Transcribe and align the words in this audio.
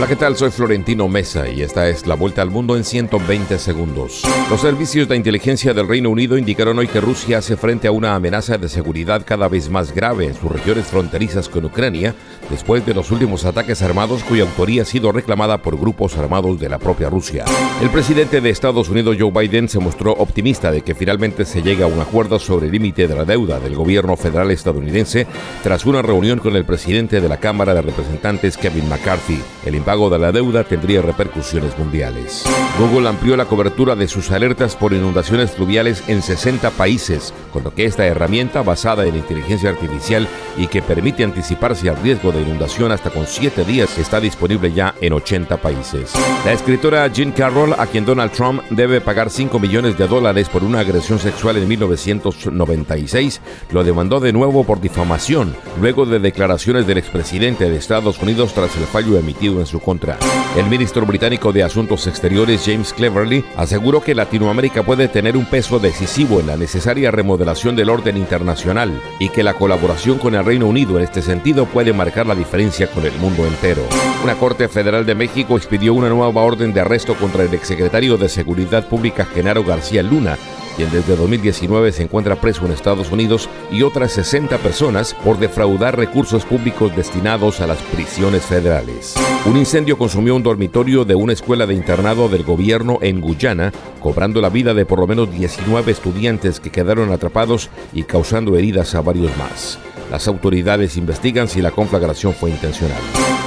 Hola, 0.00 0.08
¿qué 0.08 0.16
tal? 0.16 0.34
Soy 0.34 0.50
Florentino 0.50 1.08
Mesa 1.08 1.46
y 1.50 1.60
esta 1.60 1.86
es 1.90 2.06
la 2.06 2.14
vuelta 2.14 2.40
al 2.40 2.48
mundo 2.48 2.74
en 2.74 2.84
120 2.84 3.58
segundos. 3.58 4.22
Los 4.48 4.62
servicios 4.62 5.06
de 5.06 5.14
inteligencia 5.14 5.74
del 5.74 5.86
Reino 5.86 6.08
Unido 6.08 6.38
indicaron 6.38 6.78
hoy 6.78 6.88
que 6.88 7.02
Rusia 7.02 7.36
hace 7.36 7.54
frente 7.58 7.86
a 7.86 7.92
una 7.92 8.14
amenaza 8.14 8.56
de 8.56 8.70
seguridad 8.70 9.26
cada 9.26 9.46
vez 9.46 9.68
más 9.68 9.94
grave 9.94 10.24
en 10.24 10.34
sus 10.34 10.50
regiones 10.50 10.86
fronterizas 10.86 11.50
con 11.50 11.66
Ucrania, 11.66 12.14
después 12.48 12.86
de 12.86 12.94
los 12.94 13.10
últimos 13.10 13.44
ataques 13.44 13.82
armados 13.82 14.24
cuya 14.24 14.44
autoría 14.44 14.82
ha 14.82 14.86
sido 14.86 15.12
reclamada 15.12 15.58
por 15.58 15.78
grupos 15.78 16.16
armados 16.16 16.58
de 16.58 16.70
la 16.70 16.78
propia 16.78 17.10
Rusia. 17.10 17.44
El 17.82 17.90
presidente 17.90 18.40
de 18.40 18.48
Estados 18.48 18.88
Unidos, 18.88 19.18
Joe 19.20 19.30
Biden, 19.30 19.68
se 19.68 19.80
mostró 19.80 20.12
optimista 20.12 20.70
de 20.70 20.80
que 20.80 20.94
finalmente 20.94 21.44
se 21.44 21.60
llegue 21.60 21.82
a 21.82 21.88
un 21.88 22.00
acuerdo 22.00 22.38
sobre 22.38 22.66
el 22.66 22.72
límite 22.72 23.06
de 23.06 23.14
la 23.14 23.26
deuda 23.26 23.60
del 23.60 23.74
gobierno 23.74 24.16
federal 24.16 24.50
estadounidense 24.50 25.26
tras 25.62 25.84
una 25.84 26.00
reunión 26.00 26.38
con 26.38 26.56
el 26.56 26.64
presidente 26.64 27.20
de 27.20 27.28
la 27.28 27.36
Cámara 27.36 27.74
de 27.74 27.82
Representantes, 27.82 28.56
Kevin 28.56 28.88
McCarthy. 28.88 29.42
El 29.66 29.74
impago 29.90 30.08
de 30.08 30.20
la 30.20 30.30
deuda 30.30 30.62
tendría 30.62 31.02
repercusiones 31.02 31.76
mundiales. 31.76 32.44
Google 32.78 33.08
amplió 33.08 33.36
la 33.36 33.46
cobertura 33.46 33.96
de 33.96 34.06
sus 34.06 34.30
alertas 34.30 34.76
por 34.76 34.92
inundaciones 34.92 35.50
fluviales 35.50 36.04
en 36.06 36.22
60 36.22 36.70
países, 36.70 37.34
con 37.52 37.64
lo 37.64 37.74
que 37.74 37.86
esta 37.86 38.06
herramienta 38.06 38.62
basada 38.62 39.04
en 39.04 39.16
inteligencia 39.16 39.70
artificial 39.70 40.28
y 40.56 40.68
que 40.68 40.80
permite 40.80 41.24
anticiparse 41.24 41.88
al 41.88 41.96
riesgo 41.96 42.30
de 42.30 42.42
inundación 42.42 42.92
hasta 42.92 43.10
con 43.10 43.26
7 43.26 43.64
días 43.64 43.98
está 43.98 44.20
disponible 44.20 44.72
ya 44.72 44.94
en 45.00 45.12
80 45.12 45.56
países. 45.56 46.12
La 46.44 46.52
escritora 46.52 47.08
Jean 47.08 47.32
Carroll, 47.32 47.74
a 47.76 47.86
quien 47.86 48.04
Donald 48.04 48.30
Trump 48.30 48.62
debe 48.70 49.00
pagar 49.00 49.28
5 49.28 49.58
millones 49.58 49.98
de 49.98 50.06
dólares 50.06 50.48
por 50.48 50.62
una 50.62 50.80
agresión 50.80 51.18
sexual 51.18 51.56
en 51.56 51.66
1996, 51.66 53.40
lo 53.72 53.82
demandó 53.82 54.20
de 54.20 54.32
nuevo 54.32 54.62
por 54.62 54.80
difamación, 54.80 55.56
luego 55.80 56.06
de 56.06 56.20
declaraciones 56.20 56.86
del 56.86 56.98
expresidente 56.98 57.68
de 57.68 57.76
Estados 57.76 58.22
Unidos 58.22 58.54
tras 58.54 58.76
el 58.76 58.84
fallo 58.84 59.18
emitido 59.18 59.58
en 59.58 59.66
su 59.66 59.79
contra. 59.80 60.18
El 60.56 60.66
ministro 60.66 61.06
británico 61.06 61.52
de 61.52 61.62
Asuntos 61.62 62.06
Exteriores 62.06 62.62
James 62.64 62.92
Cleverly 62.92 63.44
aseguró 63.56 64.00
que 64.00 64.14
Latinoamérica 64.14 64.82
puede 64.82 65.08
tener 65.08 65.36
un 65.36 65.46
peso 65.46 65.78
decisivo 65.78 66.40
en 66.40 66.46
la 66.46 66.56
necesaria 66.56 67.10
remodelación 67.10 67.76
del 67.76 67.90
orden 67.90 68.16
internacional 68.16 69.00
y 69.18 69.28
que 69.28 69.42
la 69.42 69.54
colaboración 69.54 70.18
con 70.18 70.34
el 70.34 70.44
Reino 70.44 70.66
Unido 70.66 70.96
en 70.96 71.04
este 71.04 71.22
sentido 71.22 71.66
puede 71.66 71.92
marcar 71.92 72.26
la 72.26 72.34
diferencia 72.34 72.88
con 72.88 73.04
el 73.04 73.12
mundo 73.14 73.46
entero. 73.46 73.82
Una 74.22 74.34
Corte 74.34 74.68
Federal 74.68 75.06
de 75.06 75.14
México 75.14 75.56
expidió 75.56 75.94
una 75.94 76.08
nueva 76.08 76.42
orden 76.42 76.72
de 76.72 76.80
arresto 76.80 77.14
contra 77.14 77.44
el 77.44 77.54
exsecretario 77.54 78.16
de 78.16 78.28
Seguridad 78.28 78.86
Pública 78.86 79.24
Genaro 79.24 79.64
García 79.64 80.02
Luna 80.02 80.36
quien 80.80 80.92
desde 80.92 81.14
2019 81.14 81.92
se 81.92 82.04
encuentra 82.04 82.40
preso 82.40 82.64
en 82.64 82.72
Estados 82.72 83.12
Unidos, 83.12 83.50
y 83.70 83.82
otras 83.82 84.12
60 84.12 84.56
personas 84.58 85.12
por 85.12 85.38
defraudar 85.38 85.94
recursos 85.94 86.46
públicos 86.46 86.96
destinados 86.96 87.60
a 87.60 87.66
las 87.66 87.76
prisiones 87.82 88.46
federales. 88.46 89.14
Un 89.44 89.58
incendio 89.58 89.98
consumió 89.98 90.34
un 90.34 90.42
dormitorio 90.42 91.04
de 91.04 91.14
una 91.14 91.34
escuela 91.34 91.66
de 91.66 91.74
internado 91.74 92.30
del 92.30 92.44
gobierno 92.44 92.98
en 93.02 93.20
Guyana, 93.20 93.74
cobrando 94.00 94.40
la 94.40 94.48
vida 94.48 94.72
de 94.72 94.86
por 94.86 95.00
lo 95.00 95.06
menos 95.06 95.30
19 95.30 95.92
estudiantes 95.92 96.60
que 96.60 96.70
quedaron 96.70 97.12
atrapados 97.12 97.68
y 97.92 98.04
causando 98.04 98.56
heridas 98.56 98.94
a 98.94 99.02
varios 99.02 99.36
más. 99.36 99.78
Las 100.10 100.26
autoridades 100.26 100.96
investigan 100.96 101.48
si 101.48 101.62
la 101.62 101.70
conflagración 101.70 102.34
fue 102.34 102.50
intencional. 102.50 102.98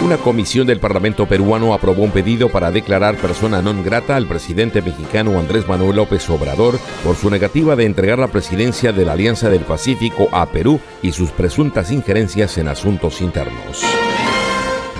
Una 0.03 0.17
comisión 0.17 0.65
del 0.65 0.79
Parlamento 0.79 1.27
peruano 1.27 1.73
aprobó 1.73 2.03
un 2.03 2.11
pedido 2.11 2.49
para 2.49 2.71
declarar 2.71 3.17
persona 3.17 3.61
non 3.61 3.83
grata 3.83 4.15
al 4.15 4.27
presidente 4.27 4.81
mexicano 4.81 5.37
Andrés 5.37 5.67
Manuel 5.67 5.97
López 5.97 6.29
Obrador 6.29 6.79
por 7.03 7.15
su 7.15 7.29
negativa 7.29 7.75
de 7.75 7.85
entregar 7.85 8.17
la 8.17 8.29
presidencia 8.31 8.91
de 8.91 9.05
la 9.05 9.13
Alianza 9.13 9.49
del 9.49 9.67
Pacífico 9.67 10.29
a 10.31 10.45
Perú 10.47 10.79
y 11.01 11.11
sus 11.11 11.31
presuntas 11.31 11.91
injerencias 11.91 12.57
en 12.57 12.69
asuntos 12.69 13.19
internos. 13.21 13.83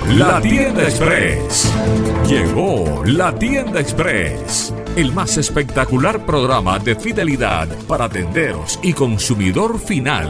La 0.09 0.41
tienda 0.41 0.83
express. 0.83 1.73
Llegó 2.27 3.03
la 3.05 3.33
tienda 3.33 3.79
express. 3.79 4.73
El 4.97 5.13
más 5.13 5.37
espectacular 5.37 6.25
programa 6.25 6.77
de 6.77 6.95
fidelidad 6.95 7.69
para 7.87 8.09
tenderos 8.09 8.79
y 8.83 8.93
consumidor 8.93 9.79
final. 9.79 10.29